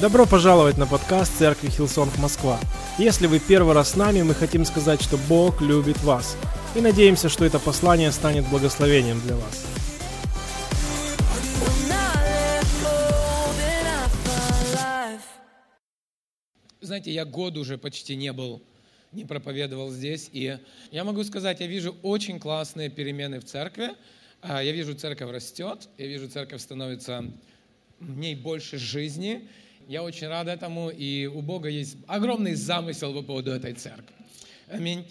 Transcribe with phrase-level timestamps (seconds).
[0.00, 2.58] Добро пожаловать на подкаст Церкви Hillsong Москва.
[2.98, 6.38] Если вы первый раз с нами, мы хотим сказать, что Бог любит вас.
[6.74, 9.66] И надеемся, что это послание станет благословением для вас.
[16.80, 18.62] Знаете, я год уже почти не был,
[19.12, 20.56] не проповедовал здесь, и
[20.90, 23.90] я могу сказать, я вижу очень классные перемены в церкви.
[24.40, 27.30] А, я вижу, церковь растет, я вижу, церковь становится
[27.98, 29.46] в ней больше жизни.
[29.90, 34.14] Я очень рад этому, и у Бога есть огромный замысел по поводу этой церкви.
[34.68, 35.04] Аминь.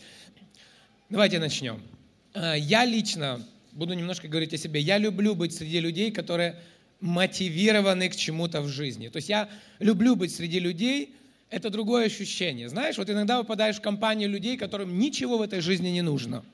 [1.09, 1.81] Давайте начнем.
[2.33, 4.79] А, я лично буду немножко говорить о себе.
[4.79, 6.61] Я люблю быть среди людей, которые
[7.01, 9.09] мотивированы к чему-то в жизни.
[9.09, 11.13] То есть я люблю быть среди людей,
[11.49, 12.69] это другое ощущение.
[12.69, 16.45] Знаешь, вот иногда попадаешь в компанию людей, которым ничего в этой жизни не нужно.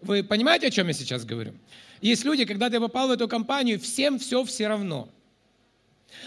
[0.00, 1.52] Вы понимаете, о чем я сейчас говорю?
[2.00, 5.08] Есть люди, когда ты попал в эту компанию, всем все все равно.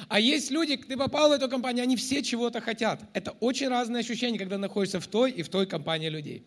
[0.07, 3.01] А есть люди, ты попал в эту компанию, они все чего-то хотят.
[3.13, 6.43] Это очень разные ощущения, когда находишься в той и в той компании людей.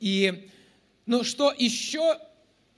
[0.00, 0.48] И,
[1.06, 2.18] ну, что еще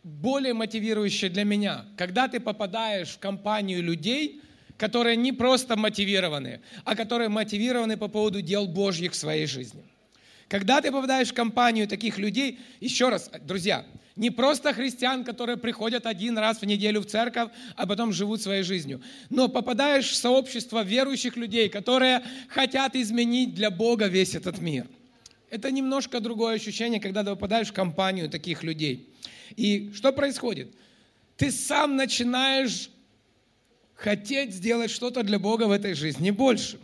[0.02, 4.40] более мотивирующее для меня, когда ты попадаешь в компанию людей,
[4.76, 9.82] которые не просто мотивированы, а которые мотивированы по поводу дел Божьих в своей жизни.
[10.48, 13.84] Когда ты попадаешь в компанию таких людей, еще раз, друзья,
[14.18, 18.62] не просто христиан, которые приходят один раз в неделю в церковь, а потом живут своей
[18.62, 24.86] жизнью, но попадаешь в сообщество верующих людей, которые хотят изменить для Бога весь этот мир.
[25.50, 29.08] Это немножко другое ощущение, когда ты попадаешь в компанию таких людей.
[29.56, 30.68] И что происходит?
[31.36, 32.90] Ты сам начинаешь
[33.94, 36.78] хотеть сделать что-то для Бога в этой жизни больше.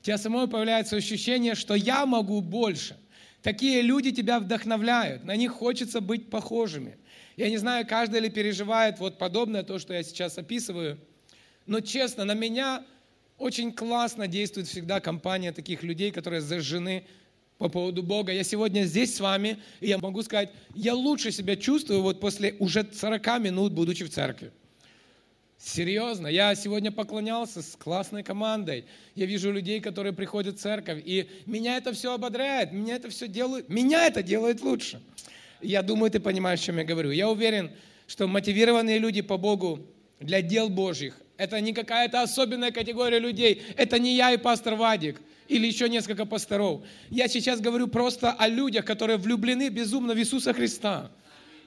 [0.00, 2.96] У тебя самой появляется ощущение, что я могу больше.
[3.42, 6.98] Такие люди тебя вдохновляют, на них хочется быть похожими.
[7.36, 10.98] Я не знаю, каждый ли переживает вот подобное, то, что я сейчас описываю,
[11.66, 12.84] но честно, на меня
[13.38, 17.04] очень классно действует всегда компания таких людей, которые зажжены
[17.56, 18.32] по поводу Бога.
[18.32, 22.56] Я сегодня здесь с вами, и я могу сказать, я лучше себя чувствую вот после
[22.58, 24.50] уже 40 минут, будучи в церкви.
[25.62, 28.86] Серьезно, я сегодня поклонялся с классной командой.
[29.14, 33.28] Я вижу людей, которые приходят в церковь, и меня это все ободряет, меня это все
[33.28, 35.02] делает, меня это делает лучше.
[35.60, 37.10] Я думаю, ты понимаешь, о чем я говорю.
[37.10, 37.72] Я уверен,
[38.06, 39.80] что мотивированные люди по Богу
[40.18, 45.20] для дел Божьих, это не какая-то особенная категория людей, это не я и пастор Вадик,
[45.46, 46.84] или еще несколько пасторов.
[47.10, 51.10] Я сейчас говорю просто о людях, которые влюблены безумно в Иисуса Христа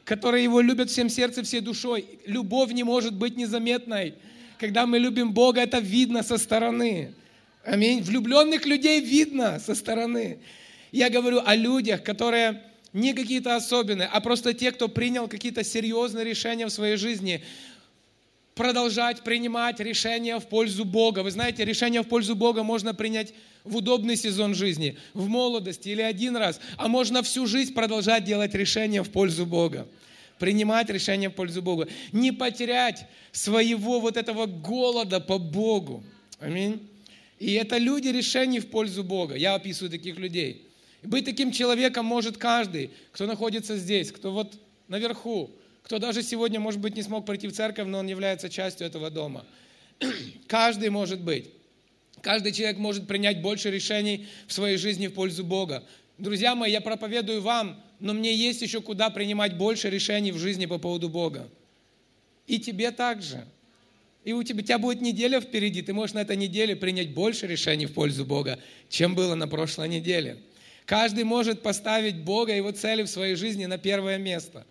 [0.05, 2.19] которые Его любят всем сердцем, всей душой.
[2.25, 4.15] Любовь не может быть незаметной.
[4.59, 7.13] Когда мы любим Бога, это видно со стороны.
[7.63, 8.01] Аминь.
[8.01, 10.39] Влюбленных людей видно со стороны.
[10.91, 16.23] Я говорю о людях, которые не какие-то особенные, а просто те, кто принял какие-то серьезные
[16.23, 17.43] решения в своей жизни
[18.55, 21.19] продолжать принимать решения в пользу Бога.
[21.19, 23.33] Вы знаете, решение в пользу Бога можно принять
[23.63, 28.53] в удобный сезон жизни, в молодости или один раз, а можно всю жизнь продолжать делать
[28.53, 29.87] решения в пользу Бога.
[30.39, 31.87] Принимать решения в пользу Бога.
[32.11, 36.03] Не потерять своего вот этого голода по Богу.
[36.39, 36.81] Аминь.
[37.39, 39.35] И это люди решений в пользу Бога.
[39.35, 40.67] Я описываю таких людей.
[41.03, 44.53] Быть таким человеком может каждый, кто находится здесь, кто вот
[44.87, 45.51] наверху,
[45.83, 49.09] кто даже сегодня, может быть, не смог прийти в церковь, но он является частью этого
[49.09, 49.45] дома.
[50.47, 51.49] Каждый может быть.
[52.21, 55.83] Каждый человек может принять больше решений в своей жизни в пользу Бога.
[56.17, 60.65] Друзья мои, я проповедую вам, но мне есть еще куда принимать больше решений в жизни
[60.65, 61.49] по поводу Бога.
[62.47, 63.45] И тебе также.
[64.23, 67.45] И у тебя, у тебя будет неделя впереди, ты можешь на этой неделе принять больше
[67.45, 68.57] решений в пользу Бога,
[68.87, 70.37] чем было на прошлой неделе.
[70.85, 74.65] Каждый может поставить Бога и Его цели в своей жизни на первое место.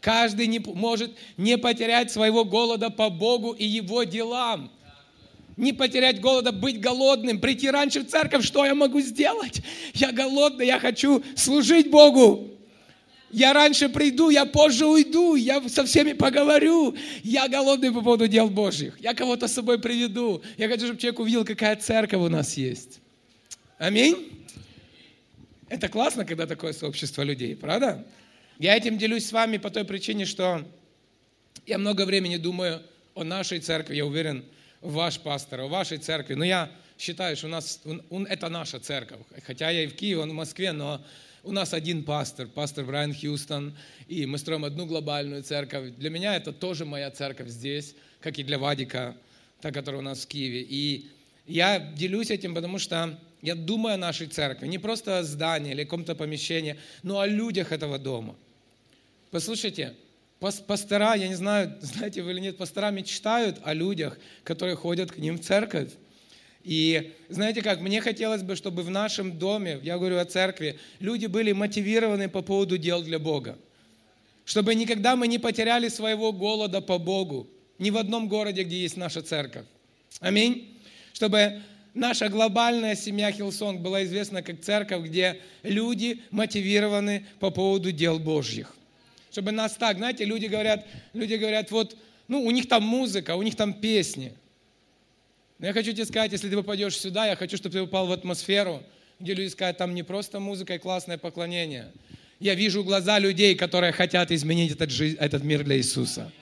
[0.00, 4.70] Каждый не, может не потерять своего голода по Богу и Его делам.
[5.56, 9.60] Не потерять голода, быть голодным, прийти раньше в церковь, что я могу сделать?
[9.92, 12.48] Я голодный, я хочу служить Богу.
[13.30, 16.96] Я раньше приду, я позже уйду, я со всеми поговорю.
[17.22, 18.98] Я голодный по поводу дел Божьих.
[19.00, 20.42] Я кого-то с собой приведу.
[20.56, 23.00] Я хочу, чтобы человек увидел, какая церковь у нас есть.
[23.78, 24.46] Аминь.
[25.68, 28.04] Это классно, когда такое сообщество людей, правда?
[28.60, 30.62] Я этим делюсь с вами по той причине, что
[31.64, 32.82] я много времени думаю
[33.14, 34.44] о нашей церкви, я уверен,
[34.82, 36.34] ваш пастор, о вашей церкви.
[36.34, 37.80] Но я считаю, что у нас,
[38.10, 39.20] он, это наша церковь.
[39.46, 41.02] Хотя я и в Киеве, он в Москве, но
[41.42, 43.74] у нас один пастор, пастор Брайан Хьюстон,
[44.08, 45.94] и мы строим одну глобальную церковь.
[45.96, 49.16] Для меня это тоже моя церковь здесь, как и для Вадика,
[49.62, 50.66] та, которая у нас в Киеве.
[50.68, 51.10] И
[51.46, 55.84] я делюсь этим, потому что я думаю о нашей церкви, не просто о здании или
[55.84, 58.36] каком-то помещении, но о людях этого дома–
[59.30, 59.94] Послушайте,
[60.40, 65.18] пастора, я не знаю, знаете вы или нет, пастора мечтают о людях, которые ходят к
[65.18, 65.92] ним в церковь.
[66.62, 71.26] И знаете как, мне хотелось бы, чтобы в нашем доме, я говорю о церкви, люди
[71.26, 73.56] были мотивированы по поводу дел для Бога.
[74.44, 77.48] Чтобы никогда мы не потеряли своего голода по Богу.
[77.78, 79.64] Ни в одном городе, где есть наша церковь.
[80.18, 80.76] Аминь.
[81.14, 81.62] Чтобы
[81.94, 88.74] наша глобальная семья Hillsong была известна как церковь, где люди мотивированы по поводу дел Божьих.
[89.30, 91.96] Чтобы нас так, знаете, люди говорят, люди говорят, вот,
[92.28, 94.32] ну, у них там музыка, у них там песни.
[95.58, 98.12] Но я хочу тебе сказать, если ты попадешь сюда, я хочу, чтобы ты попал в
[98.12, 98.82] атмосферу,
[99.20, 101.92] где люди скажут, там не просто музыка и классное поклонение.
[102.40, 106.32] Я вижу глаза людей, которые хотят изменить этот, жизнь, этот мир для Иисуса.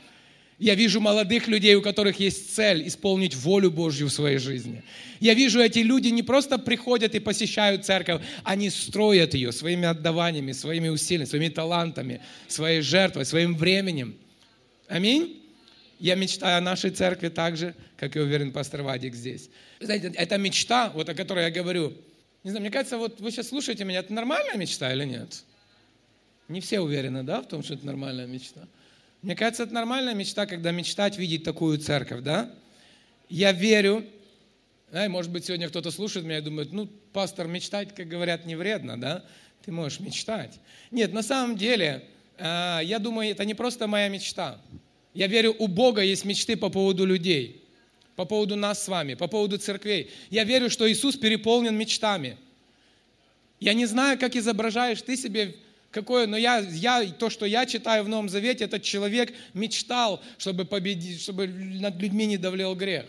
[0.58, 4.82] Я вижу молодых людей, у которых есть цель исполнить волю Божью в своей жизни.
[5.20, 10.50] Я вижу, эти люди не просто приходят и посещают церковь, они строят ее своими отдаваниями,
[10.50, 14.16] своими усилиями, своими талантами, своей жертвой, своим временем.
[14.88, 15.40] Аминь.
[16.00, 19.50] Я мечтаю о нашей церкви так же, как и уверен пастор Вадик здесь.
[19.80, 21.92] Знаете, эта мечта, вот о которой я говорю,
[22.42, 25.44] не знаю, мне кажется, вот вы сейчас слушаете меня, это нормальная мечта или нет?
[26.48, 28.66] Не все уверены, да, в том, что это нормальная мечта.
[29.22, 32.54] Мне кажется, это нормальная мечта, когда мечтать видеть такую церковь, да?
[33.28, 34.06] Я верю,
[34.92, 38.54] да, может быть, сегодня кто-то слушает меня и думает, ну, пастор, мечтать, как говорят, не
[38.54, 39.24] вредно, да?
[39.64, 40.60] Ты можешь мечтать.
[40.92, 42.04] Нет, на самом деле,
[42.38, 44.60] э, я думаю, это не просто моя мечта.
[45.14, 47.64] Я верю, у Бога есть мечты по поводу людей,
[48.14, 50.10] по поводу нас с вами, по поводу церквей.
[50.30, 52.38] Я верю, что Иисус переполнен мечтами.
[53.58, 55.56] Я не знаю, как изображаешь ты себе
[55.90, 60.64] какое, но я, я, то, что я читаю в Новом Завете, этот человек мечтал, чтобы
[60.64, 63.06] победить, чтобы над людьми не давлел грех.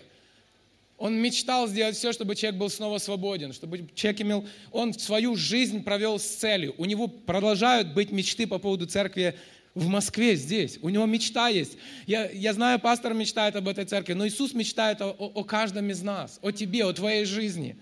[0.97, 5.81] Он мечтал сделать все, чтобы человек был снова свободен, чтобы человек имел, он свою жизнь
[5.81, 6.75] провел с целью.
[6.77, 9.35] У него продолжают быть мечты по поводу церкви
[9.75, 10.77] в Москве, здесь.
[10.81, 11.77] У него мечта есть.
[12.05, 15.89] Я, я знаю, пастор мечтает об этой церкви, но Иисус мечтает о, о, о каждом
[15.89, 17.77] из нас, о тебе, о твоей жизни.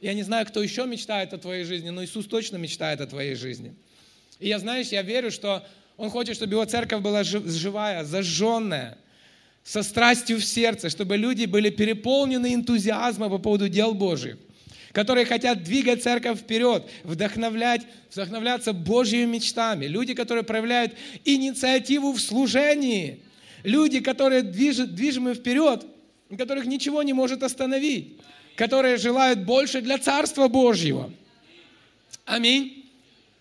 [0.00, 3.34] Я не знаю, кто еще мечтает о твоей жизни, но Иисус точно мечтает о твоей
[3.34, 3.74] жизни.
[4.40, 8.98] И я, знаешь, я верю, что Он хочет, чтобы Его церковь была живая, зажженная,
[9.64, 14.38] со страстью в сердце, чтобы люди были переполнены энтузиазмом по поводу дел Божьих,
[14.92, 19.84] которые хотят двигать церковь вперед, вдохновлять, вдохновляться Божьими мечтами.
[19.84, 20.94] Люди, которые проявляют
[21.24, 23.20] инициативу в служении.
[23.62, 25.84] Люди, которые движут, движимы вперед,
[26.38, 28.16] которых ничего не может остановить,
[28.56, 31.12] которые желают больше для Царства Божьего.
[32.24, 32.77] Аминь.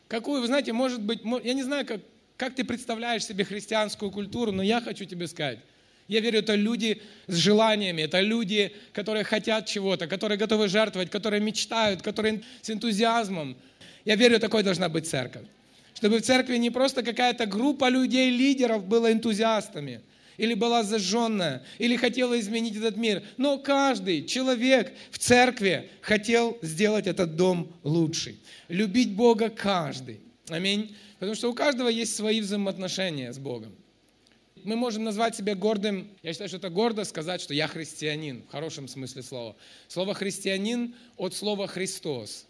[0.07, 2.01] Какую, вы знаете, может быть, я не знаю, как,
[2.37, 5.59] как ты представляешь себе христианскую культуру, но я хочу тебе сказать.
[6.07, 11.41] Я верю, это люди с желаниями, это люди, которые хотят чего-то, которые готовы жертвовать, которые
[11.41, 13.57] мечтают, которые с энтузиазмом.
[14.05, 15.45] Я верю, такой должна быть церковь.
[15.93, 19.99] Чтобы в церкви не просто какая-то группа людей, лидеров была энтузиастами,
[20.37, 23.23] или была зажженная, или хотела изменить этот мир.
[23.37, 28.35] Но каждый человек в церкви хотел сделать этот дом лучше.
[28.67, 30.19] Любить Бога каждый.
[30.49, 30.95] Аминь.
[31.19, 33.75] Потому что у каждого есть свои взаимоотношения с Богом.
[34.63, 38.51] Мы можем назвать себя гордым, я считаю, что это гордо сказать, что я христианин, в
[38.51, 39.55] хорошем смысле слова.
[39.87, 42.45] Слово христианин от слова Христос.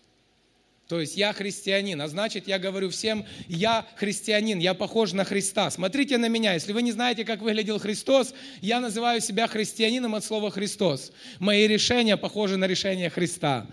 [0.87, 5.69] То есть я христианин, а значит я говорю всем, я христианин, я похож на Христа.
[5.69, 10.23] Смотрите на меня, если вы не знаете, как выглядел Христос, я называю себя христианином от
[10.23, 11.11] слова Христос.
[11.39, 13.67] Мои решения похожи на решения Христа.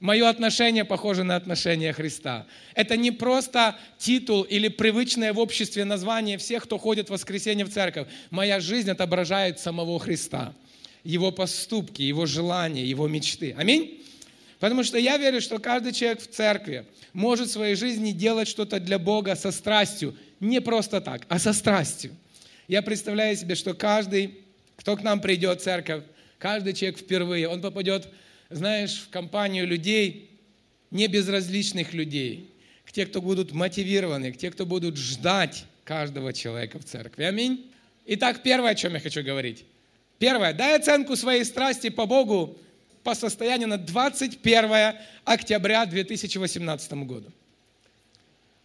[0.00, 2.48] Мое отношение похоже на отношение Христа.
[2.74, 7.70] Это не просто титул или привычное в обществе название всех, кто ходит в воскресенье в
[7.70, 8.08] церковь.
[8.30, 10.52] Моя жизнь отображает самого Христа,
[11.04, 13.54] Его поступки, Его желания, Его мечты.
[13.56, 14.02] Аминь?
[14.62, 18.78] Потому что я верю, что каждый человек в церкви может в своей жизни делать что-то
[18.78, 20.16] для Бога со страстью.
[20.38, 22.14] Не просто так, а со страстью.
[22.68, 24.38] Я представляю себе, что каждый,
[24.76, 26.04] кто к нам придет в церковь,
[26.38, 28.06] каждый человек впервые, он попадет,
[28.50, 30.30] знаешь, в компанию людей,
[30.92, 32.48] не безразличных людей,
[32.84, 37.24] к тем, кто будут мотивированы, к тем, кто будут ждать каждого человека в церкви.
[37.24, 37.68] Аминь.
[38.06, 39.64] Итак, первое, о чем я хочу говорить.
[40.20, 42.56] Первое, дай оценку своей страсти по Богу
[43.02, 47.30] по состоянию на 21 октября 2018 года.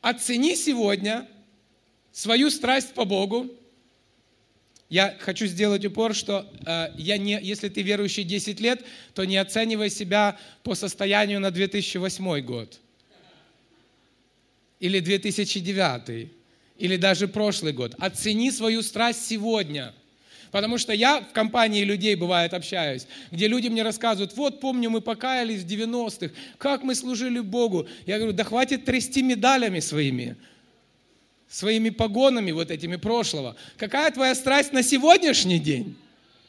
[0.02, 1.28] Оцени сегодня
[2.12, 3.50] свою страсть по Богу.
[4.90, 9.36] Я хочу сделать упор, что э, я не, если ты верующий 10 лет, то не
[9.38, 12.80] оценивай себя по состоянию на 2008 год.
[14.80, 16.32] Или 2009.
[16.78, 17.96] Или даже прошлый год.
[17.98, 19.94] Оцени свою страсть сегодня–
[20.52, 25.02] Потому что я в компании людей, бывает, общаюсь, где люди мне рассказывают, вот помню, мы
[25.02, 27.88] покаялись в 90-х, как мы служили Богу.
[28.06, 30.36] Я говорю, да хватит трясти медалями своими,
[31.50, 33.56] своими погонами вот этими прошлого.
[33.78, 35.96] Какая твоя страсть на сегодняшний день?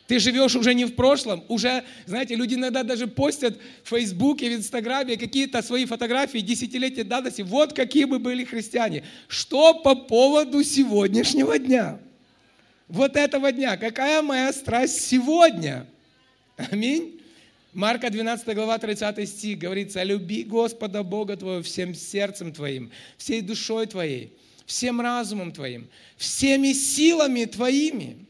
[0.07, 4.55] Ты живешь уже не в прошлом, уже, знаете, люди иногда даже постят в Фейсбуке, в
[4.55, 7.43] Инстаграме какие-то свои фотографии десятилетия давности.
[7.43, 9.05] Вот какие бы были христиане.
[9.29, 11.99] Что по поводу сегодняшнего дня?
[12.89, 13.77] Вот этого дня.
[13.77, 15.87] Какая моя страсть сегодня?
[16.57, 17.21] Аминь.
[17.75, 23.87] Марка 12 глава 30 стих говорится, «Люби Господа Бога твоего всем сердцем твоим, всей душой
[23.87, 24.33] твоей,
[24.65, 28.27] всем разумом твоим, всеми силами твоими».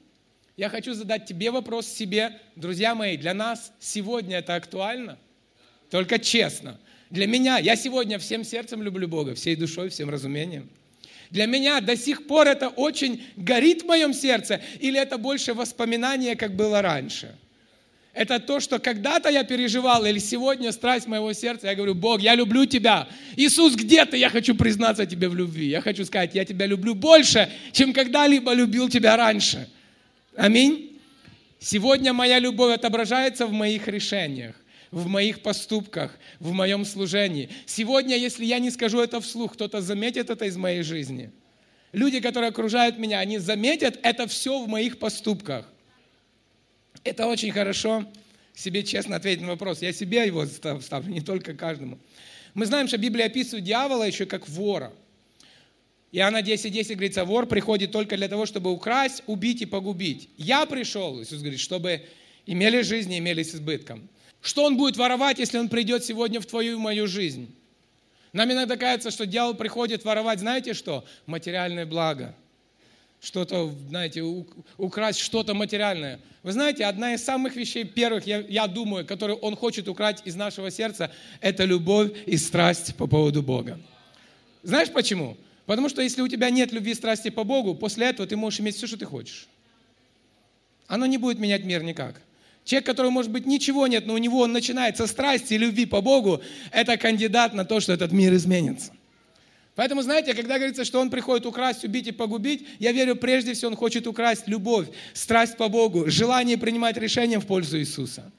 [0.56, 5.16] Я хочу задать тебе вопрос себе, друзья мои, для нас сегодня это актуально?
[5.88, 6.80] Только честно.
[7.10, 10.68] Для меня, я сегодня всем сердцем люблю Бога, всей душой, всем разумением.
[11.30, 16.36] Для меня до сих пор это очень горит в моем сердце, или это больше воспоминание,
[16.36, 17.34] как было раньше?
[18.14, 22.34] Это то, что когда-то я переживал, или сегодня страсть моего сердца, я говорю, Бог, я
[22.34, 23.06] люблю Тебя.
[23.36, 24.16] Иисус, где ты?
[24.16, 25.66] Я хочу признаться Тебе в любви.
[25.66, 29.68] Я хочу сказать, я Тебя люблю больше, чем когда-либо любил Тебя раньше.
[30.34, 30.98] Аминь.
[31.60, 34.54] Сегодня моя любовь отображается в моих решениях,
[34.90, 37.50] в моих поступках, в моем служении.
[37.66, 41.30] Сегодня, если я не скажу это вслух, кто-то заметит это из моей жизни.
[41.92, 45.66] Люди, которые окружают меня, они заметят это все в моих поступках.
[47.04, 48.04] Это очень хорошо
[48.54, 49.82] себе честно ответить на вопрос.
[49.82, 51.98] Я себе его ставлю, не только каждому.
[52.54, 54.92] Мы знаем, что Библия описывает дьявола еще как вора–
[56.10, 60.30] Иоанна 10, 10 говорится, вор приходит только для того, чтобы украсть, убить и погубить.
[60.38, 62.02] Я пришел, Иисус говорит, чтобы
[62.46, 64.08] имели жизнь и имели с избытком.
[64.40, 67.54] Что он будет воровать, если он придет сегодня в твою и мою жизнь?
[68.32, 71.04] Нам иногда кажется, что дьявол приходит воровать, знаете что?
[71.26, 72.34] Материальное благо.
[73.20, 74.22] Что-то, знаете,
[74.76, 76.20] украсть что-то материальное.
[76.44, 80.36] Вы знаете, одна из самых вещей первых, я, я думаю, которую он хочет украсть из
[80.36, 83.80] нашего сердца, это любовь и страсть по поводу Бога.
[84.62, 85.36] Знаешь почему?
[85.66, 88.60] Потому что если у тебя нет любви и страсти по Богу, после этого ты можешь
[88.60, 89.48] иметь все, что ты хочешь.
[90.86, 92.22] Оно не будет менять мир никак.
[92.68, 96.02] Человек, который, может быть, ничего нет, но у него он начинается страсти и любви по
[96.02, 98.92] Богу, это кандидат на то, что этот мир изменится.
[99.74, 103.70] Поэтому, знаете, когда говорится, что он приходит украсть, убить и погубить, я верю, прежде всего
[103.70, 108.30] он хочет украсть любовь, страсть по Богу, желание принимать решения в пользу Иисуса.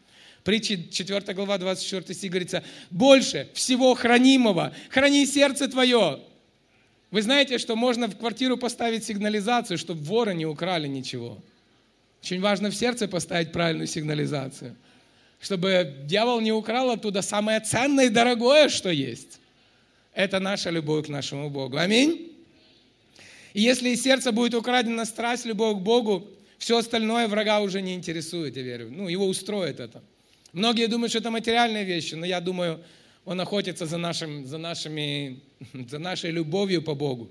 [0.43, 6.19] Притчи 4 глава 24 стих говорится, больше всего хранимого, храни сердце твое,
[7.09, 11.41] вы знаете, что можно в квартиру поставить сигнализацию, чтобы воры не украли ничего.
[12.21, 14.75] Очень важно в сердце поставить правильную сигнализацию,
[15.39, 19.39] чтобы дьявол не украл оттуда самое ценное и дорогое, что есть.
[20.13, 21.77] Это наша любовь к нашему Богу.
[21.77, 22.33] Аминь.
[23.53, 27.95] И если из сердца будет украдена страсть, любовь к Богу, все остальное врага уже не
[27.95, 28.89] интересует, я верю.
[28.91, 30.03] Ну, его устроит это.
[30.51, 32.83] Многие думают, что это материальные вещи, но я думаю,
[33.25, 35.39] он охотится за, нашим, за, нашими,
[35.89, 37.29] за нашей любовью по Богу.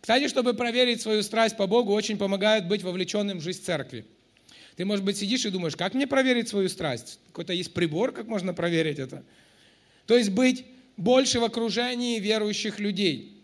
[0.00, 4.04] Кстати, чтобы проверить свою страсть по Богу, очень помогает быть вовлеченным в жизнь церкви.
[4.76, 7.18] Ты, может быть, сидишь и думаешь, как мне проверить свою страсть?
[7.28, 9.24] Какой-то есть прибор, как можно проверить это?
[10.06, 10.64] То есть быть
[10.96, 13.42] больше в окружении верующих людей.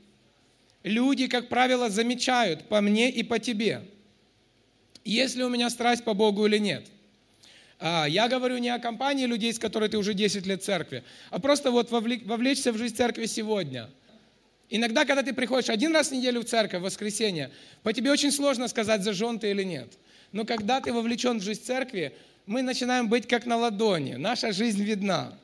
[0.84, 3.82] Люди, как правило, замечают по мне и по тебе,
[5.04, 6.87] есть ли у меня страсть по Богу или нет.
[7.78, 11.04] А, я говорю не о компании людей, с которой ты уже 10 лет в церкви,
[11.30, 13.90] а просто вот вовлечься в жизнь церкви сегодня.
[14.71, 17.50] Иногда, когда ты приходишь один раз в неделю в церковь, в воскресенье,
[17.83, 19.92] по тебе очень сложно сказать, зажжен ты или нет.
[20.33, 22.14] Но когда ты вовлечен в жизнь церкви,
[22.47, 24.14] мы начинаем быть как на ладони.
[24.14, 25.38] Наша жизнь видна.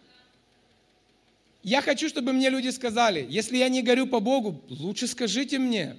[1.62, 5.96] Я хочу, чтобы мне люди сказали, если я не горю по Богу, лучше скажите мне.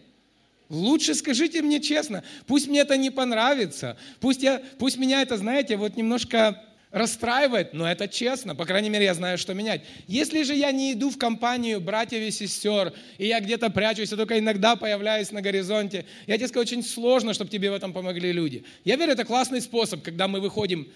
[0.70, 5.75] Лучше скажите мне честно, пусть мне это не понравится, пусть, я, пусть меня это, знаете,
[5.75, 9.82] вот немножко расстраивает, но это честно, по крайней мере, я знаю, что менять.
[10.08, 14.18] Если же я не иду в компанию братьев и сестер, и я где-то прячусь, я
[14.18, 18.32] только иногда появляюсь на горизонте, я тебе скажу, очень сложно, чтобы тебе в этом помогли
[18.32, 18.66] люди.
[18.84, 20.92] Я верю, это классный способ, когда мы выходим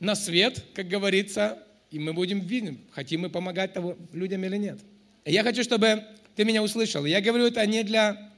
[0.00, 1.58] на свет, как говорится,
[1.90, 4.78] и мы будем видеть, хотим мы помогать того, людям или нет.
[5.24, 6.04] Я хочу, чтобы
[6.36, 7.04] ты меня услышал.
[7.06, 8.30] Я говорю это не для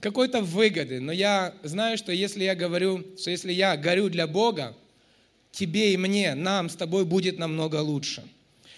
[0.00, 4.76] какой-то выгоды, но я знаю, что если я говорю, что если я горю для Бога,
[5.52, 8.22] тебе и мне, нам с тобой будет намного лучше.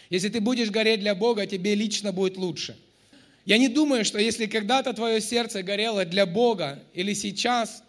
[0.09, 2.77] Если ты будешь гореть для Бога, тебе лично будет лучше.
[3.45, 7.83] Я не думаю, что если когда-то твое сердце горело для Бога или сейчас,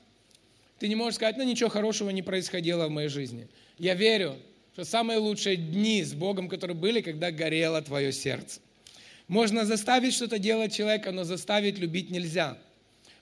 [0.79, 3.47] ты не можешь сказать, ну ничего хорошего не происходило в моей жизни.
[3.77, 4.37] Я верю,
[4.73, 8.61] что самые лучшие дни с Богом, которые были, когда горело твое сердце.
[9.27, 12.57] Можно заставить что-то делать человека, но заставить любить нельзя–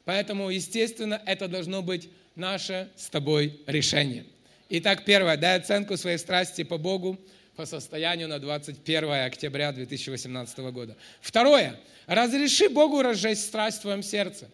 [0.09, 4.25] Поэтому, естественно, это должно быть наше с тобой решение.
[4.71, 7.17] Итак, первое, дай оценку своей страсти по Богу
[7.55, 10.95] по состоянию на 21 октября 2018 года.
[11.21, 14.47] Второе, разреши Богу разжечь страсть в твоем сердце.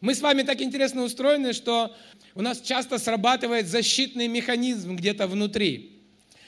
[0.00, 1.96] Мы с вами так интересно устроены, что
[2.36, 5.98] у нас часто срабатывает защитный механизм где-то внутри,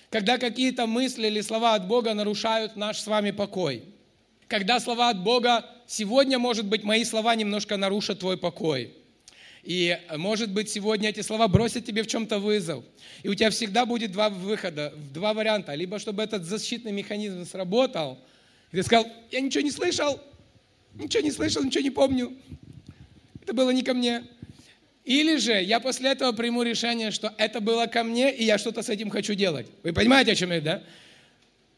[0.08, 3.82] когда какие-то мысли или слова от Бога нарушают наш с вами покой.
[4.46, 8.94] Когда слова от Бога, сегодня, может быть, мои слова немножко нарушат твой покой.
[9.66, 12.84] И, может быть, сегодня эти слова бросят тебе в чем-то вызов.
[13.24, 15.74] И у тебя всегда будет два выхода, два варианта.
[15.74, 18.16] Либо чтобы этот защитный механизм сработал,
[18.70, 20.20] и ты сказал, я ничего не слышал,
[20.94, 22.32] ничего не слышал, ничего не помню.
[23.42, 24.22] Это было не ко мне.
[25.04, 28.82] Или же я после этого приму решение, что это было ко мне, и я что-то
[28.82, 29.66] с этим хочу делать.
[29.82, 30.82] Вы понимаете, о чем я, да?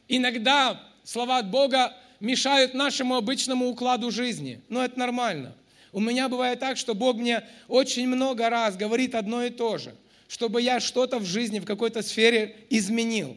[0.09, 4.61] Иногда слова от Бога мешают нашему обычному укладу жизни.
[4.69, 5.55] Но это нормально.
[5.93, 9.95] У меня бывает так, что Бог мне очень много раз говорит одно и то же,
[10.29, 13.37] чтобы я что-то в жизни, в какой-то сфере изменил.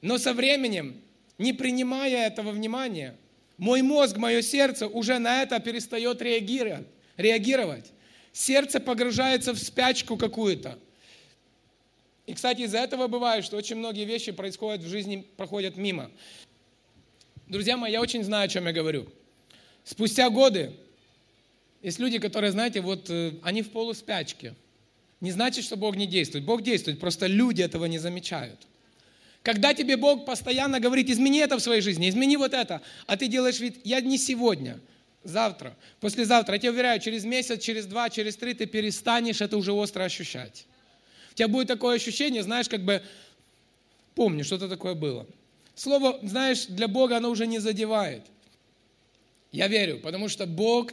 [0.00, 1.00] Но со временем,
[1.38, 3.16] не принимая этого внимания,
[3.58, 6.86] мой мозг, мое сердце уже на это перестает реагировать.
[7.16, 7.92] реагировать.
[8.32, 10.78] Сердце погружается в спячку какую-то.
[12.26, 16.10] И, кстати, из-за этого бывает, что очень многие вещи происходят в жизни, проходят мимо.
[17.46, 19.06] Друзья мои, я очень знаю, о чем я говорю.
[19.84, 20.72] Спустя годы
[21.82, 24.54] есть люди, которые, знаете, вот э, они в полуспячке.
[25.20, 26.44] Не значит, что Бог не действует.
[26.44, 28.66] Бог действует, просто люди этого не замечают.
[29.42, 33.26] Когда тебе Бог постоянно говорит, измени это в своей жизни, измени вот это, а ты
[33.26, 34.78] делаешь вид, я не сегодня,
[35.24, 39.72] завтра, послезавтра, я тебе уверяю, через месяц, через два, через три ты перестанешь это уже
[39.72, 40.66] остро ощущать.
[41.32, 43.02] У тебя будет такое ощущение, знаешь, как бы,
[44.14, 45.26] помню, что-то такое было.
[45.74, 48.22] Слово, знаешь, для Бога оно уже не задевает.
[49.50, 50.92] Я верю, потому что Бог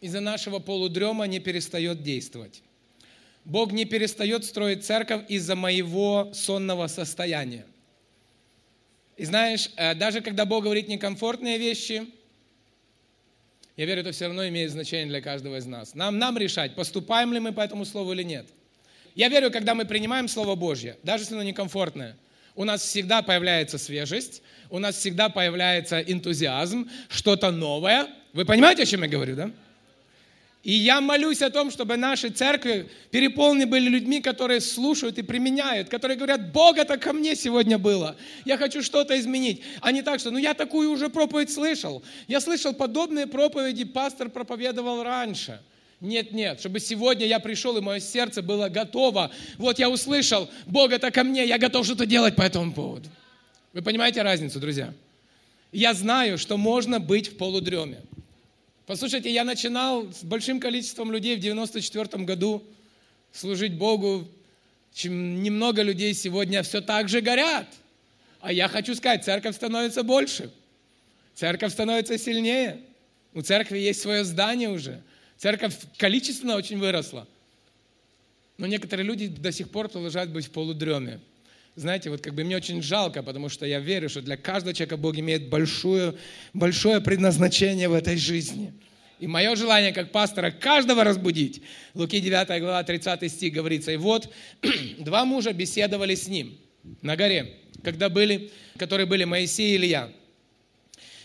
[0.00, 2.62] из-за нашего полудрема не перестает действовать.
[3.44, 7.64] Бог не перестает строить церковь из-за моего сонного состояния.
[9.16, 12.06] И знаешь, э, даже когда Бог говорит некомфортные вещи,
[13.76, 15.94] я верю, это все равно имеет значение для каждого из нас.
[15.94, 18.46] Нам, нам решать, поступаем ли мы по этому слову или нет.
[19.14, 22.16] Я верю, когда мы принимаем Слово Божье, даже если оно некомфортное,
[22.54, 28.06] у нас всегда появляется свежесть, у нас всегда появляется энтузиазм, что-то новое.
[28.32, 29.50] Вы понимаете, о чем я говорю, да?
[30.62, 35.88] И я молюсь о том, чтобы наши церкви переполнены были людьми, которые слушают и применяют,
[35.88, 38.14] которые говорят, Бог, это ко мне сегодня было.
[38.44, 39.62] Я хочу что-то изменить.
[39.80, 42.02] А не так, что, ну я такую уже проповедь слышал.
[42.28, 45.60] Я слышал подобные проповеди, пастор проповедовал раньше.
[46.00, 49.30] Нет, нет, чтобы сегодня я пришел, и мое сердце было готово.
[49.56, 53.08] Вот я услышал, Бог это ко мне, я готов что-то делать по этому поводу.
[53.72, 54.92] Вы понимаете разницу, друзья?
[55.72, 57.98] Я знаю, что можно быть в полудреме.
[58.90, 62.60] Послушайте, я начинал с большим количеством людей в 94 году
[63.32, 64.26] служить Богу.
[64.92, 67.68] Чем немного людей сегодня все так же горят.
[68.40, 70.50] А я хочу сказать, церковь становится больше.
[71.36, 72.80] Церковь становится сильнее.
[73.32, 75.00] У церкви есть свое здание уже.
[75.36, 77.28] Церковь количественно очень выросла.
[78.58, 81.20] Но некоторые люди до сих пор продолжают быть в полудреме.
[81.76, 84.96] Знаете, вот как бы мне очень жалко, потому что я верю, что для каждого человека
[84.96, 86.14] Бог имеет большое,
[86.52, 88.72] большое предназначение в этой жизни.
[89.20, 91.62] И мое желание как пастора каждого разбудить.
[91.94, 93.92] Луки 9 глава 30 стих говорится.
[93.92, 94.32] И вот
[94.98, 96.56] два мужа беседовали с ним
[97.02, 97.54] на горе,
[97.84, 100.10] когда были, которые были Моисей и Илья.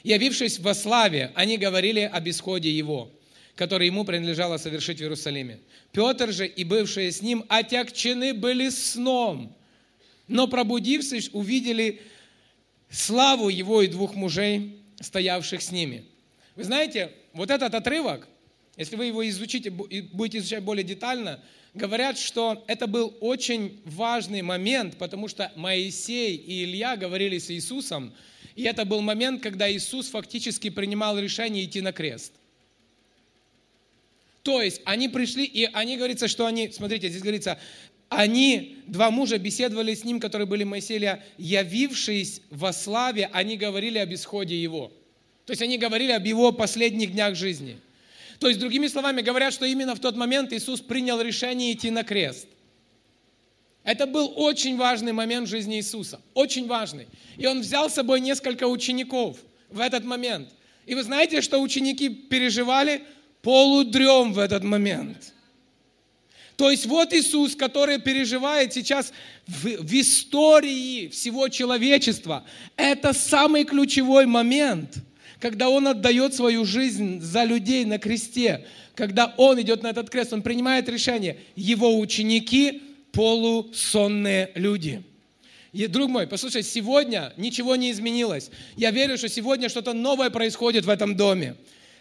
[0.03, 3.11] Явившись во славе, они говорили об исходе его,
[3.55, 5.59] который ему принадлежало совершить в Иерусалиме.
[5.93, 9.55] Петр же и бывшие с ним отягчены были сном,
[10.27, 12.01] но пробудившись, увидели
[12.89, 16.05] славу его и двух мужей, стоявших с ними.
[16.55, 18.27] Вы знаете, вот этот отрывок,
[18.77, 21.41] если вы его изучите и будете изучать более детально,
[21.73, 28.13] говорят, что это был очень важный момент, потому что Моисей и Илья говорили с Иисусом,
[28.55, 32.31] и это был момент, когда Иисус фактически принимал решение идти на крест.
[34.43, 37.59] То есть они пришли, и они говорится, что они, смотрите, здесь говорится,
[38.09, 44.13] они, два мужа, беседовали с ним, которые были Илья, явившись во славе, они говорили об
[44.13, 44.91] исходе его.
[45.45, 47.77] То есть они говорили об его последних днях жизни.
[48.39, 52.03] То есть, другими словами, говорят, что именно в тот момент Иисус принял решение идти на
[52.03, 52.47] крест.
[53.83, 57.07] Это был очень важный момент в жизни Иисуса, очень важный.
[57.37, 59.37] И он взял с собой несколько учеников
[59.69, 60.49] в этот момент.
[60.87, 63.03] И вы знаете, что ученики переживали?
[63.43, 65.34] Полудрем в этот момент.
[66.55, 69.11] То есть вот Иисус, который переживает сейчас
[69.47, 72.45] в, в истории всего человечества.
[72.77, 74.95] Это самый ключевой момент–
[75.39, 78.65] когда Он отдает свою жизнь за людей на кресте,
[78.95, 81.37] когда Он идет на этот крест, Он принимает решение.
[81.55, 85.03] Его ученики– полусонные люди.
[85.71, 88.49] И, друг мой, послушай, сегодня ничего не изменилось.
[88.75, 91.55] Я верю, что сегодня что-то новое происходит в этом доме.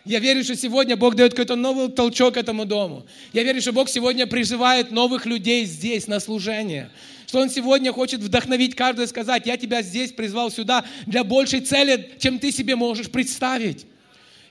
[0.04, 3.06] Я верю, что сегодня Бог дает какой-то новый толчок этому дому.
[3.32, 6.90] Я верю, что Бог сегодня призывает новых людей здесь на служение.
[7.26, 11.60] Что Он сегодня хочет вдохновить каждого и сказать, я тебя здесь призвал сюда для большей
[11.60, 13.86] цели, чем ты себе можешь представить.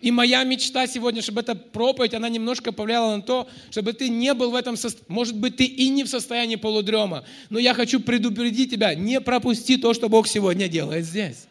[0.02, 4.34] И моя мечта сегодня, чтобы эта проповедь, она немножко повлияла на то, чтобы ты не
[4.34, 5.14] был в этом состоянии.
[5.14, 7.26] Может быть, ты и не в состоянии полудрема.
[7.52, 11.46] Но я хочу предупредить тебя, не пропусти то, что Бог сегодня делает здесь.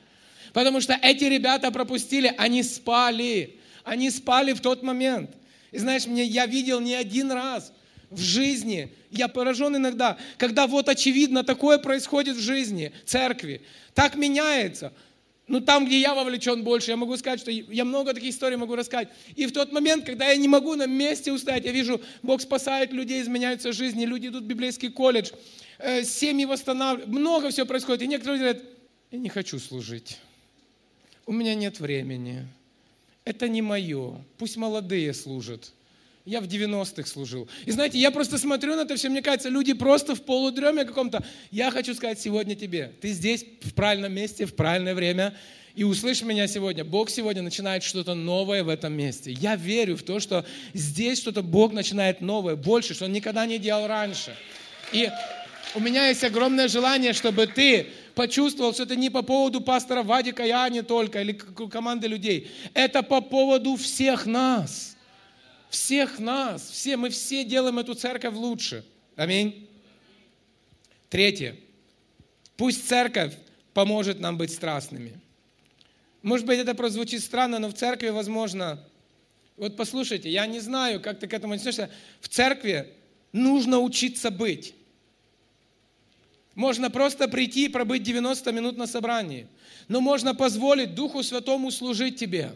[0.53, 3.59] Потому что эти ребята пропустили, они спали.
[3.85, 5.31] Они спали в тот момент.
[5.71, 7.73] И знаешь, мне я видел не один раз
[8.11, 13.63] в жизни, я поражен иногда, когда вот очевидно такое происходит в жизни церкви,
[13.95, 14.93] так меняется.
[15.49, 18.77] Ну, там, где я вовлечен больше, я могу сказать, что я много таких историй могу
[18.77, 19.09] рассказать.
[19.35, 22.93] И в тот момент, когда я не могу на месте устоять, я вижу, Бог спасает
[22.93, 25.33] людей, изменяются жизни, люди идут в библейский колледж,
[25.79, 28.03] э, семьи восстанавливают, много всего происходит.
[28.03, 28.63] И некоторые говорят,
[29.11, 30.19] я не хочу служить,
[31.27, 32.47] у меня нет времени
[33.25, 34.25] это не мое.
[34.39, 35.73] Пусть молодые служат.
[36.25, 37.49] Я в 90-х служил.
[37.67, 41.25] И знаете, я просто смотрю на это все, мне кажется, люди просто в полудреме каком-то.
[41.51, 45.35] Я хочу сказать сегодня тебе, ты здесь в правильном месте, в правильное время,
[45.75, 46.85] и услышь меня сегодня.
[46.85, 49.33] Бог сегодня начинает что-то новое в этом месте.
[49.33, 53.59] Я верю в то, что здесь что-то Бог начинает новое, больше, что Он никогда не
[53.59, 54.37] делал раньше.
[54.93, 55.09] И
[55.75, 60.45] у меня есть огромное желание, чтобы ты почувствовал, что это не по поводу пастора Вадика
[60.45, 62.51] и Ани только, или команды людей.
[62.75, 64.97] Это по поводу всех нас.
[65.71, 66.69] Всех нас.
[66.71, 68.85] Все, мы все делаем эту церковь лучше.
[69.17, 69.69] Аминь.
[71.09, 71.57] Третье.
[72.57, 73.35] Пусть церковь
[73.75, 75.19] поможет нам быть страстными.
[76.23, 78.79] Может быть, это прозвучит странно, но в церкви, возможно,
[79.57, 81.91] вот послушайте, я не знаю, как ты к этому относишься.
[82.21, 82.93] В церкви
[83.33, 84.75] нужно учиться быть.
[86.55, 89.47] Можно просто прийти и пробыть 90 минут на собрании.
[89.89, 92.53] Но можно позволить Духу Святому служить тебе.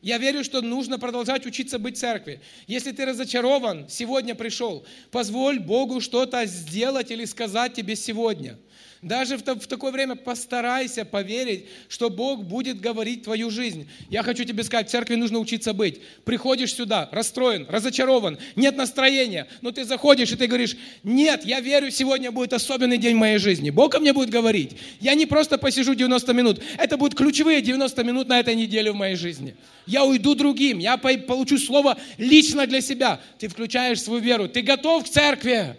[0.00, 2.40] Я верю, что нужно продолжать учиться быть в церкви.
[2.66, 8.58] Если ты разочарован, сегодня пришел, позволь Богу что-то сделать или сказать тебе сегодня–
[9.00, 13.88] даже в, в такое время постарайся поверить, что Бог будет говорить твою жизнь.
[14.10, 16.00] Я хочу тебе сказать, в церкви нужно учиться быть.
[16.24, 21.92] Приходишь сюда, расстроен, разочарован, нет настроения, но ты заходишь и ты говоришь, нет, я верю,
[21.92, 23.70] сегодня будет особенный день в моей жизни.
[23.70, 24.72] Бог ко мне будет говорить.
[25.00, 28.96] Я не просто посижу 90 минут, это будут ключевые 90 минут на этой неделе в
[28.96, 29.54] моей жизни.
[29.86, 33.20] Я уйду другим, я получу слово лично для себя.
[33.38, 35.76] Ты включаешь свою веру, ты готов к церкви.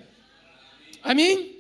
[1.01, 1.51] Аминь.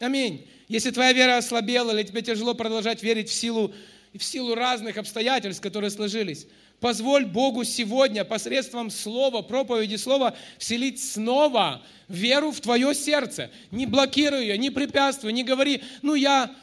[0.00, 0.46] Аминь.
[0.70, 3.74] Если твоя вера ослабела, или тебе тяжело продолжать верить в силу,
[4.14, 6.46] в силу разных обстоятельств, которые сложились,
[6.78, 13.50] позволь Богу сегодня посредством слова, проповеди слова, вселить снова веру в твое сердце.
[13.72, 16.54] Не блокируй ее, не препятствуй, не говори, ну я,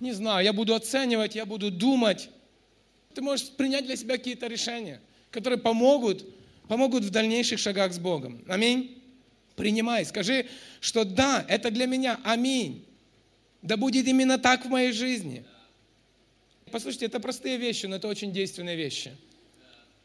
[0.00, 2.30] не знаю, я буду оценивать, я буду думать.
[3.14, 6.26] Ты можешь принять для себя какие-то решения, которые помогут,
[6.66, 8.42] помогут в дальнейших шагах с Богом.
[8.48, 9.00] Аминь.
[9.54, 10.46] Принимай, скажи,
[10.80, 12.18] что да, это для меня.
[12.24, 12.84] Аминь.
[13.64, 15.42] Да будет именно так в моей жизни.
[16.70, 19.12] Послушайте, это простые вещи, но это очень действенные вещи.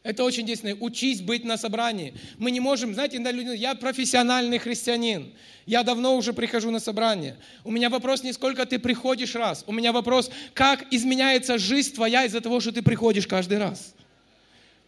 [0.02, 0.76] Это очень действенные.
[0.76, 2.14] Учись быть на собрании.
[2.38, 5.34] Мы не можем, знаете, люди, я профессиональный христианин.
[5.66, 7.36] Я давно уже прихожу на собрание.
[7.62, 9.62] У меня вопрос не сколько ты приходишь раз.
[9.66, 13.94] У меня вопрос, как изменяется жизнь твоя из-за того, что ты приходишь каждый раз.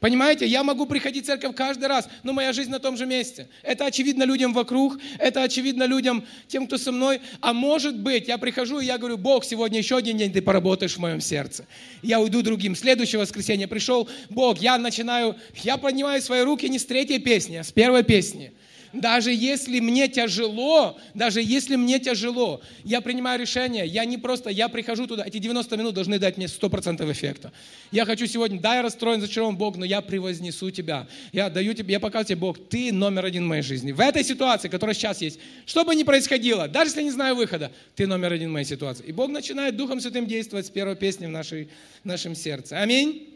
[0.02, 3.46] Понимаете, я могу приходить в церковь каждый раз, но моя жизнь на том же месте.
[3.62, 7.20] Это очевидно людям вокруг, это очевидно людям, тем, кто со мной.
[7.40, 10.96] А может быть, я прихожу и я говорю, Бог, сегодня еще один день ты поработаешь
[10.96, 11.66] в моем сердце.
[12.02, 12.74] Я уйду другим.
[12.74, 17.62] Следующее воскресенье пришел, Бог, я начинаю, я поднимаю свои руки не с третьей песни, а
[17.62, 18.50] с первой песни
[18.92, 24.68] даже если мне тяжело, даже если мне тяжело, я принимаю решение, я не просто, я
[24.68, 27.52] прихожу туда, эти 90 минут должны дать мне 100% эффекта.
[27.90, 31.06] Я хочу сегодня, да, я расстроен, зачарован Бог, но я превознесу тебя.
[31.32, 33.92] Я даю тебе, я показываю тебе, Бог, ты номер один в моей жизни.
[33.92, 37.36] В этой ситуации, которая сейчас есть, что бы ни происходило, даже если я не знаю
[37.36, 39.04] выхода, ты номер один в моей ситуации.
[39.06, 41.68] И Бог начинает Духом Святым действовать с первой песни в, нашей,
[42.02, 42.78] в нашем сердце.
[42.78, 43.31] Аминь.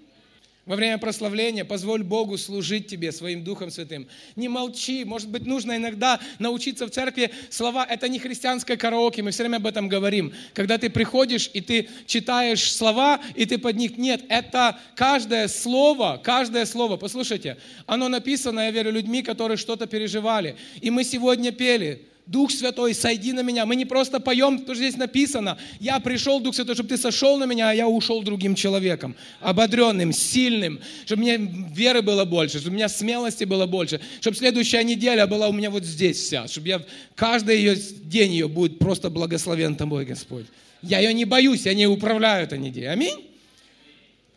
[0.67, 4.09] Во время прославления позволь Богу служить тебе своим Духом Святым.
[4.35, 5.05] Не молчи.
[5.05, 7.87] Может быть, нужно иногда научиться в церкви слова.
[7.89, 10.33] Это не христианское караоке, мы все время об этом говорим.
[10.55, 13.97] Когда ты приходишь и ты читаешь слова, и ты под них...
[13.97, 20.57] Нет, это каждое слово, каждое слово, послушайте, оно написано, я верю, людьми, которые что-то переживали.
[20.81, 23.67] И мы сегодня пели, Дух Святой, сойди на меня.
[23.67, 27.39] Мы не просто поем, потому что здесь написано, я пришел, Дух Святой, чтобы ты сошел
[27.39, 32.75] на меня, а я ушел другим человеком, ободренным, сильным, чтобы мне веры было больше, чтобы
[32.75, 36.67] у меня смелости было больше, чтобы следующая неделя была у меня вот здесь вся, чтобы
[36.67, 36.83] я
[37.15, 40.47] каждый ее день ее будет просто благословен тобой, Господь.
[40.83, 42.87] Я ее не боюсь, я не управляю этой неделей.
[42.87, 43.25] Аминь.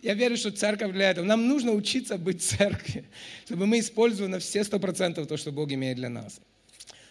[0.04, 1.26] я верю, что церковь для этого.
[1.26, 3.06] Нам нужно учиться быть церковью,
[3.46, 6.40] чтобы мы использовали на все сто процентов то, что Бог имеет для нас.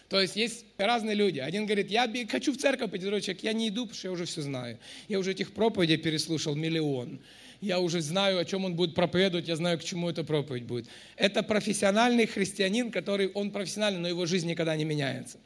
[0.09, 1.39] То есть есть разные люди.
[1.39, 4.11] Один говорит, я хочу в церковь пойти, другой человек, я не иду, потому что я
[4.11, 4.79] уже все знаю.
[5.07, 7.19] Я уже этих проповедей переслушал миллион.
[7.61, 10.87] Я уже знаю, о чем он будет проповедовать, я знаю, к чему эта проповедь будет.
[11.15, 15.37] Это профессиональный христианин, который, он профессиональный, но его жизнь никогда не меняется.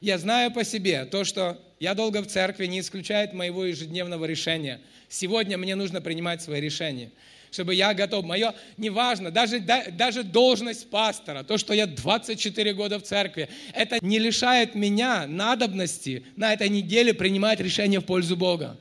[0.00, 4.80] Я знаю по себе, то, что я долго в церкви, не исключает моего ежедневного решения.
[5.08, 7.10] Сегодня мне нужно принимать свои решения
[7.56, 8.26] чтобы я готов.
[8.26, 13.96] Мое, неважно, даже, да, даже должность пастора, то, что я 24 года в церкви, это
[14.02, 18.76] не лишает меня надобности на этой неделе принимать решение в пользу Бога.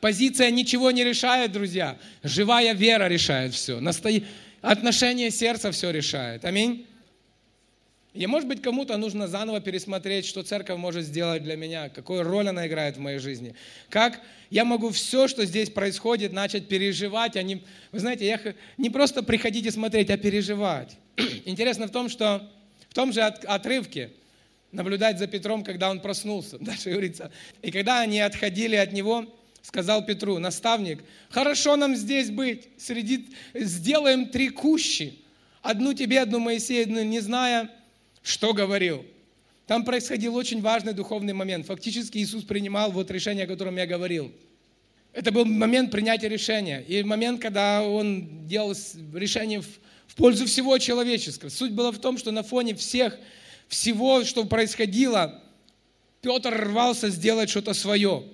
[0.00, 1.96] Позиция ничего не решает, друзья.
[2.24, 3.80] Живая вера решает все.
[4.60, 6.44] Отношение сердца все решает.
[6.44, 6.86] Аминь.
[8.12, 12.48] И может быть кому-то нужно заново пересмотреть, что церковь может сделать для меня, какую роль
[12.48, 13.54] она играет в моей жизни.
[13.88, 14.20] Как
[14.50, 18.40] я могу все, что здесь происходит, начать переживать, а не, вы знаете, я
[18.78, 20.96] не просто приходить и смотреть, а переживать.
[21.44, 22.50] Интересно в том, что
[22.88, 24.10] в том же отрывке
[24.72, 26.58] наблюдать за Петром, когда он проснулся.
[26.60, 27.30] Дальше говорится,
[27.62, 29.26] и когда они отходили от него,
[29.62, 35.20] сказал Петру, наставник, хорошо нам здесь быть, среди, сделаем три кущи,
[35.62, 37.70] одну тебе, одну Моисею, одну не зная,
[38.22, 39.04] что говорил.
[39.66, 41.66] Там происходил очень важный духовный момент.
[41.66, 44.32] Фактически Иисус принимал вот решение, о котором я говорил.
[45.12, 46.84] Это был момент принятия решения.
[46.86, 48.74] И момент, когда он делал
[49.14, 49.68] решение в,
[50.08, 51.50] в пользу всего человеческого.
[51.50, 53.16] Суть была в том, что на фоне всех,
[53.68, 55.42] всего, что происходило,
[56.20, 58.24] Петр рвался сделать что-то свое,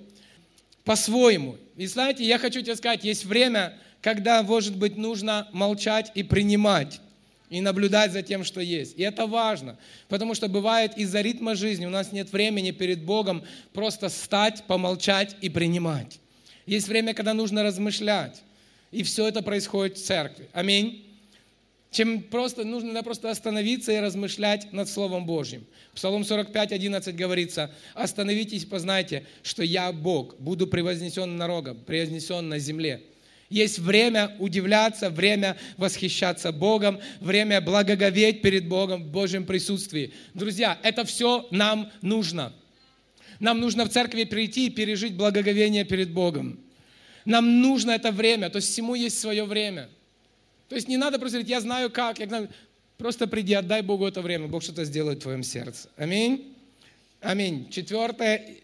[0.83, 1.57] по-своему.
[1.75, 6.99] И знаете, я хочу тебе сказать, есть время, когда, может быть, нужно молчать и принимать
[7.49, 8.97] и наблюдать за тем, что есть.
[8.97, 9.77] И это важно,
[10.09, 15.35] потому что бывает из-за ритма жизни у нас нет времени перед Богом просто стать, помолчать
[15.41, 16.19] и принимать.
[16.65, 18.41] Есть время, когда нужно размышлять.
[18.91, 20.47] И все это происходит в церкви.
[20.53, 21.03] Аминь.
[21.89, 25.65] Чем просто, нужно просто остановиться и размышлять над Словом Божьим.
[25.95, 32.59] Псалом 45, 11 говорится, «Остановитесь, познайте, что я Бог, буду превознесен на рогом, превознесен на
[32.59, 33.01] земле».
[33.49, 40.13] Есть время удивляться, время восхищаться Богом, время благоговеть перед Богом в Божьем присутствии.
[40.33, 42.53] Друзья, это все нам нужно.
[43.39, 46.59] Нам нужно в церкви прийти и пережить благоговение перед Богом.
[47.23, 49.89] Нам нужно это время, то есть всему есть свое время.
[50.67, 52.49] То есть не надо просто говорить, я знаю как, я знаю.
[52.97, 55.87] Просто приди, отдай Богу это время, Бог что-то сделает в твоем сердце.
[55.97, 56.53] Аминь.
[57.21, 57.69] Аминь.
[57.69, 58.55] Четвертое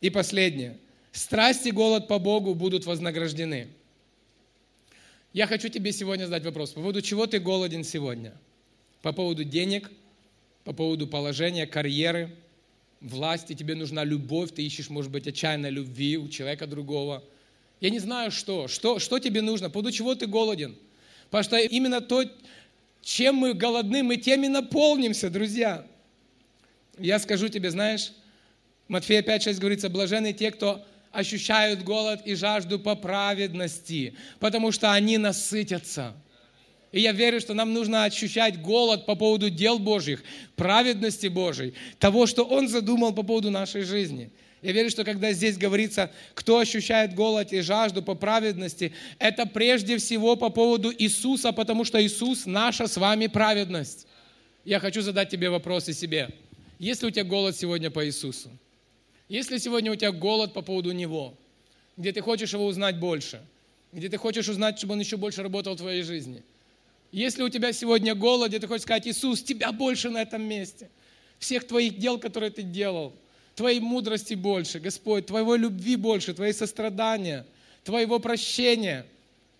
[0.00, 0.76] и последнее.
[1.12, 3.68] Страсть и голод по Богу будут вознаграждены.
[5.34, 6.70] Я хочу тебе сегодня задать вопрос.
[6.70, 8.32] По поводу чего ты голоден сегодня?
[9.02, 9.90] По поводу денег,
[10.62, 12.30] по поводу положения, карьеры,
[13.00, 17.24] власти, тебе нужна любовь, ты ищешь, может быть, отчаянной любви у человека другого.
[17.80, 18.68] Я не знаю, что.
[18.68, 19.66] Что, что тебе нужно?
[19.66, 20.76] По поводу чего ты голоден?
[21.24, 22.24] Потому что именно то,
[23.02, 25.84] чем мы голодны, мы тем и наполнимся, друзья.
[26.96, 28.12] Я скажу тебе, знаешь,
[28.86, 35.18] Матфея 5.6 говорится, блаженны те, кто ощущают голод и жажду по праведности, потому что они
[35.18, 36.14] насытятся.
[36.92, 40.22] И я верю, что нам нужно ощущать голод по поводу дел Божьих,
[40.54, 44.30] праведности Божьей, того, что Он задумал по поводу нашей жизни.
[44.62, 49.98] Я верю, что когда здесь говорится, кто ощущает голод и жажду по праведности, это прежде
[49.98, 54.06] всего по поводу Иисуса, потому что Иисус наша с вами праведность.
[54.64, 56.30] Я хочу задать тебе вопрос и себе.
[56.78, 58.50] Есть ли у тебя голод сегодня по Иисусу?
[59.28, 61.34] Если сегодня у тебя голод по поводу Него,
[61.96, 63.40] где ты хочешь Его узнать больше,
[63.92, 66.42] где ты хочешь узнать, чтобы Он еще больше работал в твоей жизни.
[67.12, 70.90] Если у тебя сегодня голод, где ты хочешь сказать, Иисус, тебя больше на этом месте.
[71.38, 73.12] Всех твоих дел, которые ты делал,
[73.54, 77.46] твоей мудрости больше, Господь, твоего любви больше, твоей сострадания,
[77.84, 79.06] твоего прощения.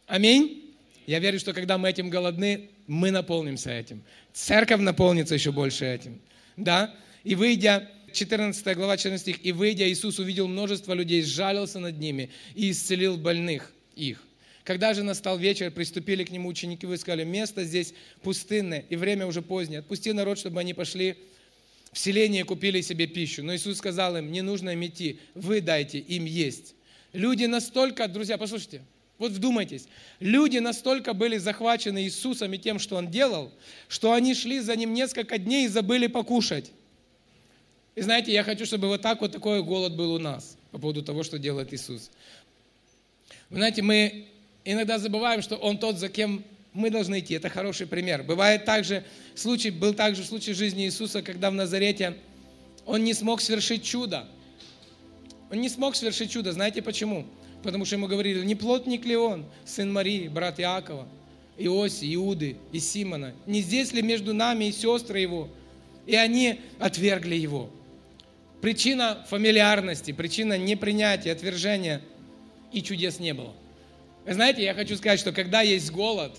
[0.07, 0.74] Аминь.
[1.07, 4.03] Я верю, что когда мы этим голодны, мы наполнимся этим.
[4.33, 6.20] Церковь наполнится еще больше этим.
[6.57, 6.94] Да?
[7.22, 9.44] И выйдя 14 глава, 14 стих.
[9.44, 14.22] «И выйдя, Иисус увидел множество людей, сжалился над ними и исцелил больных их».
[14.64, 19.27] Когда же настал вечер, приступили к нему ученики и сказали, место здесь пустынное, и время
[19.27, 19.81] уже позднее.
[19.81, 21.16] Отпусти народ, чтобы они пошли
[21.92, 23.42] в селение и купили себе пищу.
[23.42, 26.74] Но Иисус сказал им, не нужно им идти, вы дайте им есть.
[27.12, 28.83] Люди настолько, друзья, послушайте,
[29.18, 29.87] вот вдумайтесь,
[30.18, 33.53] люди настолько были захвачены Иисусом и тем, что Он делал,
[33.88, 36.72] что они шли за Ним несколько дней и забыли покушать.
[37.94, 41.02] И знаете, я хочу, чтобы вот так вот такой голод был у нас по поводу
[41.02, 42.11] того, что делает Иисус.
[43.50, 44.26] Вы знаете, мы
[44.64, 47.35] иногда забываем, что Он тот, за кем мы должны идти.
[47.35, 48.24] Это хороший пример.
[48.24, 49.04] Бывает также,
[49.37, 52.16] случай, был также случай жизни Иисуса, когда в Назарете
[52.85, 54.26] Он не смог совершить чудо.
[55.50, 56.52] Он не смог совершить чудо.
[56.52, 57.26] Знаете почему?
[57.62, 61.07] Потому что ему говорили, не плотник ли он, сын Марии, брат Иакова,
[61.57, 63.35] Иоси, Иуды и Симона?
[63.46, 65.48] Не здесь ли между нами и сестры его?
[66.07, 67.70] И они отвергли его.
[68.64, 72.00] Причина фамильярности, причина непринятия, отвержения,
[72.72, 73.53] и чудес не было.
[74.24, 76.33] Вы знаете, я хочу сказать, что когда есть голод,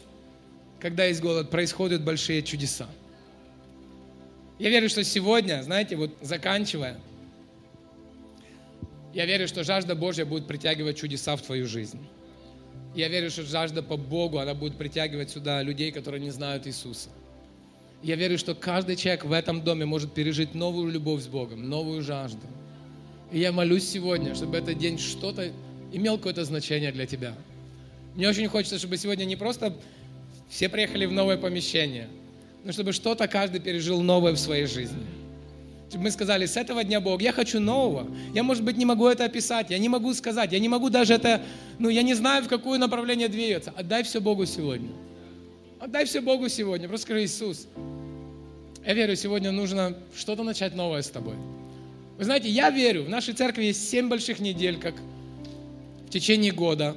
[0.79, 2.89] когда есть голод, происходят большие чудеса.
[4.57, 6.97] Я верю, что сегодня, знаете, вот заканчивая,
[9.13, 11.99] я верю, что жажда Божья будет притягивать чудеса в твою жизнь.
[12.95, 17.09] Я верю, что жажда по Богу, она будет притягивать сюда людей, которые не знают Иисуса.
[18.05, 22.03] Я верю, что каждый человек в этом доме может пережить новую любовь с Богом, новую
[22.03, 22.45] жажду.
[23.31, 25.51] И я молюсь сегодня, чтобы этот день что-то
[25.91, 27.33] имел какое-то значение для тебя.
[28.15, 29.75] Мне очень хочется, чтобы сегодня не просто
[30.49, 32.07] все приехали в новое помещение,
[32.63, 35.03] но чтобы что-то каждый пережил новое в своей жизни–
[35.97, 38.07] мы сказали, с этого дня Бог, я хочу нового.
[38.33, 41.13] Я, может быть, не могу это описать, я не могу сказать, я не могу даже
[41.13, 41.41] это,
[41.79, 43.73] ну, я не знаю, в какое направление двигаться.
[43.75, 44.89] Отдай все Богу сегодня.
[45.79, 46.88] Отдай все Богу сегодня.
[46.88, 47.67] Просто скажи, Иисус,
[48.85, 51.35] я верю, сегодня нужно что-то начать новое с тобой.
[52.17, 54.95] Вы знаете, я верю, в нашей церкви есть семь больших недель, как
[56.07, 56.95] в течение года.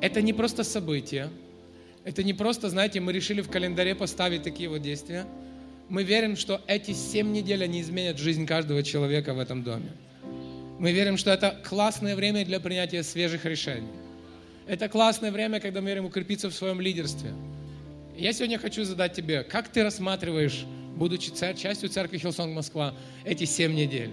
[0.00, 1.30] Это не просто событие.
[2.04, 5.26] Это не просто, знаете, мы решили в календаре поставить такие вот действия–
[5.88, 9.92] мы верим, что эти семь недель, они изменят жизнь каждого человека в этом доме.
[10.78, 13.88] Мы верим, что это классное время для принятия свежих решений.
[14.66, 17.32] Это классное время, когда мы верим укрепиться в своем лидерстве.
[18.16, 20.64] Я сегодня хочу задать тебе, как ты рассматриваешь,
[20.96, 24.10] будучи цер- частью церкви Hillsong Москва, эти семь недель?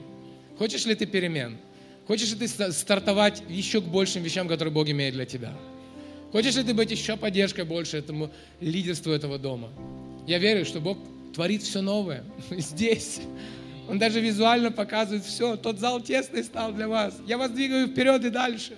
[0.58, 1.58] Хочешь ли ты перемен?
[2.08, 5.54] Хочешь ли ты стартовать еще к большим вещам, которые Бог имеет для тебя?
[6.32, 9.70] Хочешь ли ты быть еще поддержкой больше этому лидерству этого дома?
[10.28, 10.98] Я верю, что Бог
[11.34, 13.22] творит все новое здесь.
[13.88, 15.58] Он даже визуально показывает все.
[15.58, 17.20] Тот зал тесный стал для вас.
[17.28, 18.74] Я вас двигаю вперед и дальше.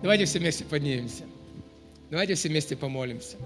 [0.00, 1.24] Давайте все вместе поднимемся.
[2.10, 3.36] Давайте все вместе помолимся.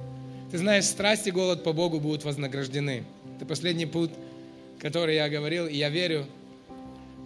[0.53, 3.05] Ты знаешь, страсть и голод по Богу будут вознаграждены.
[3.37, 4.11] Это последний путь,
[4.79, 6.27] который я говорил, и я верю,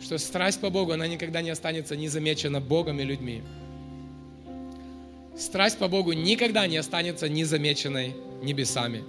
[0.00, 3.42] что страсть по Богу, она никогда не останется незамечена Богом и людьми.
[5.36, 9.02] Страсть по Богу никогда не останется незамеченной небесами.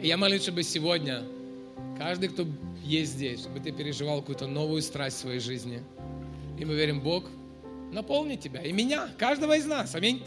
[0.00, 1.24] И я молюсь, чтобы сегодня
[1.98, 2.46] каждый, кто
[2.84, 5.82] есть здесь, чтобы ты переживал какую-то новую страсть в своей жизни.
[6.60, 7.24] И мы верим, Бог
[7.90, 9.96] наполнит тебя и меня, каждого из нас.
[9.96, 10.22] Аминь.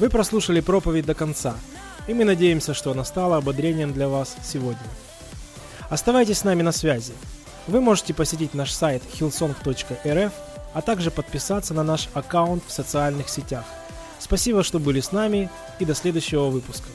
[0.00, 1.54] Вы прослушали проповедь до конца,
[2.06, 4.80] и мы надеемся, что она стала ободрением для вас сегодня.
[5.90, 7.12] Оставайтесь с нами на связи.
[7.66, 10.32] Вы можете посетить наш сайт hillsong.rf,
[10.72, 13.64] а также подписаться на наш аккаунт в социальных сетях.
[14.18, 16.88] Спасибо, что были с нами и до следующего выпуска.